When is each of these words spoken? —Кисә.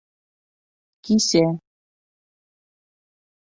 —Кисә. 1.09 1.43